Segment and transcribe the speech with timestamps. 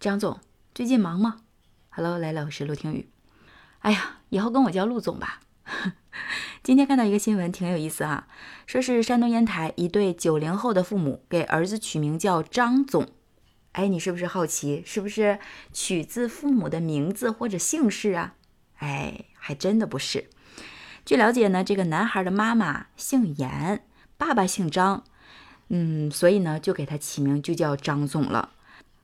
[0.00, 0.40] 张总，
[0.74, 1.42] 最近忙吗
[1.90, 3.10] ？Hello，来了，我是陆听雨。
[3.80, 5.40] 哎呀，以后跟我叫陆总吧。
[6.64, 8.26] 今天看到一个新闻，挺有意思啊，
[8.66, 13.08] 说是山东烟台一对九零后的父母给儿子取名叫张总。
[13.72, 15.38] 哎，你是不是好奇，是不是
[15.70, 18.36] 取自父母的名字或者姓氏啊？
[18.78, 20.30] 哎，还真的不是。
[21.04, 23.84] 据了解呢，这个男孩的妈妈姓严，
[24.16, 25.04] 爸爸姓张，
[25.68, 28.52] 嗯，所以呢，就给他起名就叫张总了。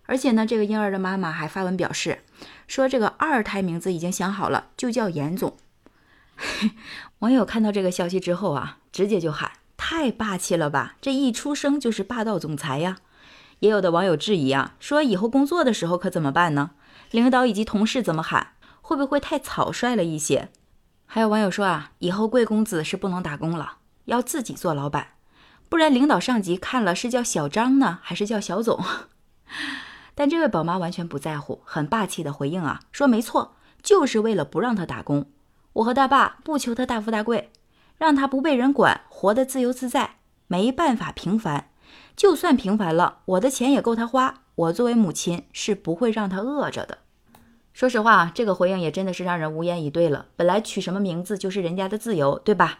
[0.06, 2.22] 而且呢，这个婴儿的妈妈还发文表示，
[2.66, 5.56] 说这个二胎名字已经想好了，就叫严总。
[7.20, 10.96] 网友看到这个消息之后啊，直接就喊：太霸气了吧！
[11.00, 12.98] 这一出生就是霸道总裁呀！
[13.60, 16.72] 也有的网友质疑啊，说以后工作的时候可怎么办呢？
[17.10, 18.52] 领导以及同事怎么喊？
[18.82, 20.50] 会不会太草率了一些？
[21.06, 25.14] 还有网友说啊，以后贵公子是不能打工了，要自己做老板，
[25.68, 28.84] 不然领导上级看了是叫小张呢，还是叫小总？
[30.16, 33.52] 但这位宝妈完全不在乎，很霸气的回应啊，说没错，
[33.82, 35.26] 就是为了不让他打工。
[35.74, 37.50] 我和大爸不求他大富大贵，
[37.98, 41.68] 让他不被人管，活得自由自在，没办法平凡。
[42.16, 44.42] 就算平凡了，我的钱也够他花。
[44.54, 46.98] 我作为母亲是不会让他饿着的。
[47.74, 50.28] 说实话，这个回应也真的是让人无言以对了。
[50.34, 52.78] 本来取什么名字就是人家的自由，对吧？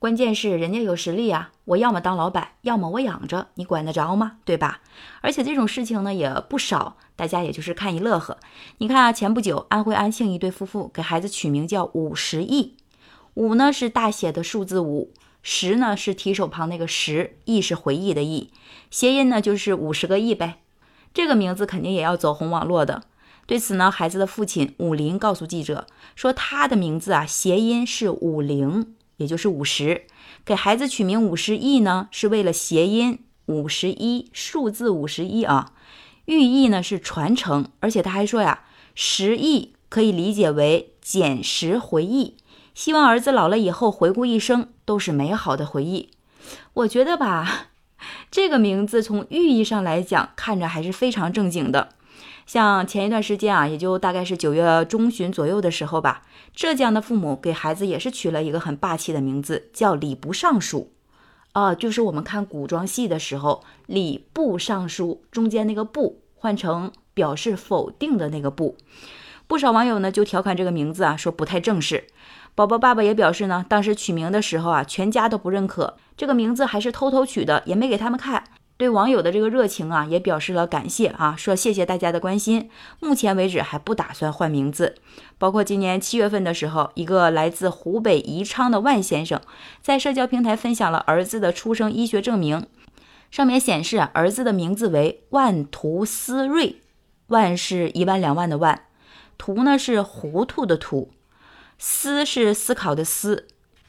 [0.00, 4.38] 关键是人家有实力啊，我要么当老板，要么我养着，你管得着吗？
[4.46, 4.80] 对吧？
[5.20, 8.38] 而且这种事情呢也不少，大家也就是看一乐呵。
[8.78, 12.76] 你看啊，前不久安徽安庆一对夫妇给孩子取名叫五十亿，
[13.34, 15.12] 五呢是大写的数字五，
[15.42, 18.50] 十呢是提手旁那个十，亿是回忆的忆，
[18.90, 20.60] 谐音呢就是五十个亿呗。
[21.12, 23.02] 这个名字肯定也要走红网络的。
[23.44, 28.94] 对此呢，孩子的父亲武林告诉记者说，他的名字啊谐音是五零。
[29.20, 30.06] 也就是五十，
[30.46, 35.74] 给孩子取名五十亿呢，是为了谐音五十一数字五十一啊，
[36.24, 42.38] 寓意呢是传承，而且他还说呀，十亿可以理解为捡拾回忆，
[42.74, 46.08] 希望儿子老了以后回顾一生都是美好的回忆。
[46.72, 47.66] 我觉得吧，
[48.32, 51.90] 这个名字从寓意上来讲，看着还是非常正经的。
[52.46, 56.22] 像前一段时间啊，也就大概是九月中旬左右的时候吧，
[56.54, 60.92] 浙江的父母给孩子也是取了一个很霸气的名字，叫礼部尚书，
[61.52, 68.76] 啊，就是我们看古装戏的时候，礼部尚书中间那个部换成表示否定的那个部。
[69.46, 72.04] 不少网友呢就调侃这个名字啊，说不太正式。
[72.54, 78.44] 宝宝爸爸也表示呢，当时取名的时候啊，全家都不认可这个名字，还是偷偷取的，也没给他们看。
[78.80, 82.70] 对网友的这个热情啊，也表示了感谢啊，说谢谢大家的关心。
[82.98, 84.94] 目前为止还不打算换名字。
[85.36, 89.38] 包括今年七月份的时候，一个来自湖北宜昌的万先生，
[89.82, 92.66] 在社交平台分享了儿子的出生医学证明，
[93.30, 96.80] 上面显示儿子的名字为万图思睿，
[97.26, 98.86] 万是一万两万的万，
[99.36, 101.10] 图呢是糊涂的图，
[101.76, 103.46] 思是思考的思，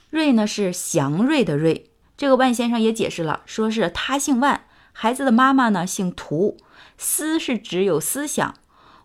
[0.09, 1.89] 睿呢是祥瑞的瑞。
[2.17, 4.65] 这个万先生也解释了，说是他姓万。
[4.93, 6.57] 孩子的妈妈呢姓涂，
[6.97, 8.53] 思是指有思想。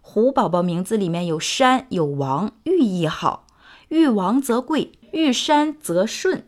[0.00, 3.46] 胡宝宝名字里面有山有王，寓意好，
[3.88, 6.46] 遇王则贵，遇山则顺。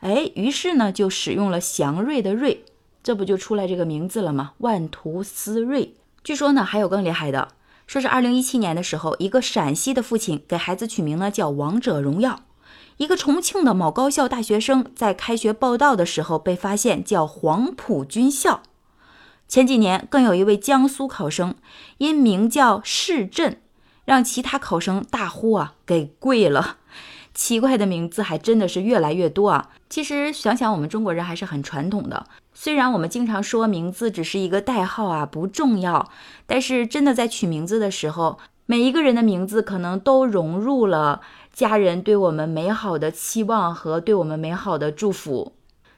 [0.00, 2.64] 哎，于是呢就使用了祥瑞的瑞，
[3.02, 4.52] 这不就出来这个名字了吗？
[4.58, 5.94] 万图思瑞。
[6.22, 7.48] 据说呢还有更厉害的，
[7.86, 12.40] 说是二零一七年的时候，一个陕西的父亲给孩子取名呢叫王者荣耀。
[12.98, 18.62] 一个重庆的某高校大学生在开学报道的时候被发现叫黄埔军校。
[19.52, 21.54] 前几年，更有一位江苏考生
[21.98, 23.60] 因名叫市镇，
[24.06, 26.78] 让其他考生大呼啊，给跪了。
[27.34, 29.68] 奇怪的名字还真的是越来越多啊。
[29.90, 32.24] 其实想想，我们中国人还是很传统的。
[32.54, 36.10] 虽然我们经常说名字只是一个代号啊，不重要，
[36.46, 41.20] 但是真的在取名字的时候，每一个人的名字可能都融入了
[41.52, 45.52] 家人对我们美好的期望和对我们美好的祝福，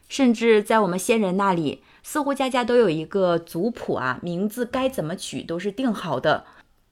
[0.09, 1.85] 甚至在我们先人那里。
[2.05, 6.45] 似乎家家都有一个族谱啊，名字该怎么取都是定好的，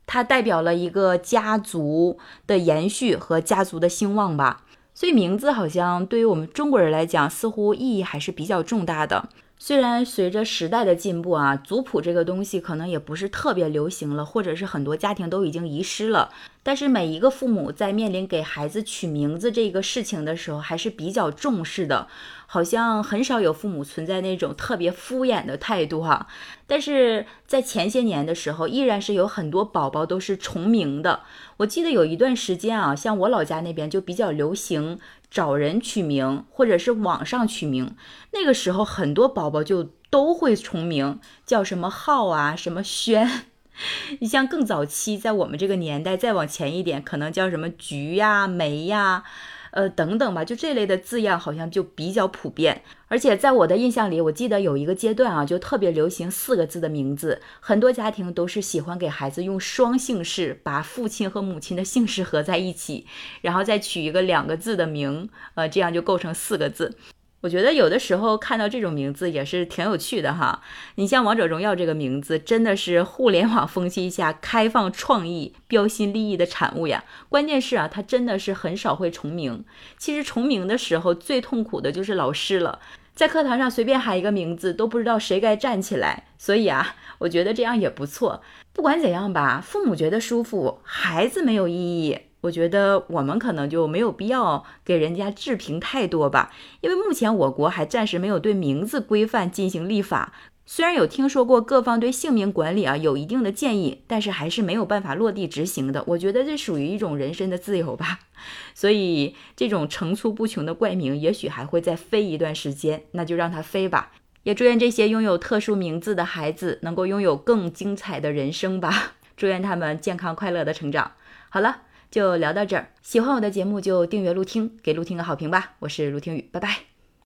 [0.06, 4.64] 它代表了一个家族的延续和家族的兴旺吧。
[4.94, 9.28] 所以名字好像对于我们中国人来讲，似乎意义还是比较重大的。
[9.64, 16.30] 虽然随着时代的进步啊，族谱这个东西可能也不是特别流行了，或者是很多家庭都已经遗失了。
[16.64, 22.08] 但是每一个父母在面临给孩子取名字这个事情的时候，还是比较重视的。
[22.48, 26.26] 好像很少有父母存在那种特别敷衍的态度哈，
[26.66, 31.20] 但是在前些年的时候，依然是有很多宝宝都是重名的。
[31.58, 34.98] 我记得有一段时间啊，像我老家那边就比较流行
[35.32, 37.96] 找人取名，或者是网上取名。
[38.32, 43.44] 那个时候很多宝宝就都会重名，叫什么浩啊，什么轩。
[44.20, 49.24] 你像更早期，在我们这个年代再往前一点，可能叫什么菊呀、梅呀。
[49.72, 63.06] 呃，等等吧，就这类的字样好像就比较普遍，而且在我的印象里，我记得有一个阶段啊，就特别流行四个字的名字，很多家庭都是喜欢给孩子用双姓氏，把父亲和母亲的姓氏合在一起，
[63.40, 66.94] 然后再取一个两个字的名，呃，这样就构成四个字。
[67.42, 70.62] 我觉得有的时候看到这种名字也是挺有趣的哈。
[70.94, 77.04] 你像《王者荣耀》这个名字，真的是互联网风气下开放创意、标新立异的产物呀。
[77.28, 79.64] 关键是啊，它真的是很少会重名。
[79.98, 82.78] 其实重名的时候最痛苦的就是老师了，
[83.12, 86.28] 在课堂上随便喊一个名字都不知道谁该站起来。
[86.38, 88.40] 所以啊，我觉得这样也不错。
[88.72, 92.18] 不管怎样吧，父母觉得舒服，孩子没有意义。
[92.42, 100.32] 我觉得我们可能就没有必要给人家置评太多吧，因为目前我国还暂时没有对名字规范进行立法。
[100.64, 106.04] 虽然有听说过各方对姓名管理啊有一定的建议，但是还是没有办法落地执行的。
[106.06, 108.20] 我觉得这属于一种人身的自由吧。
[108.74, 114.12] 所以这种层出不穷的怪名，也许还会再飞一段时间，那就让它飞吧。
[114.44, 119.14] 也祝愿这些拥有特殊名字的孩子能够拥有更精彩的人生吧。
[119.36, 121.12] 祝愿他们健康快乐的成长。
[121.48, 121.82] 好了。
[122.12, 125.76] 就聊到这儿，喜欢我的节目就订阅陆听，给陆听个好评吧。
[125.78, 126.91] 我是陆听雨，拜拜。